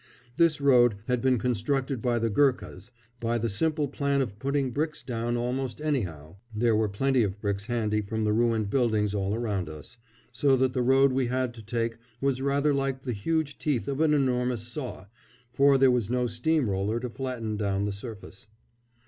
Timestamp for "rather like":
12.41-13.03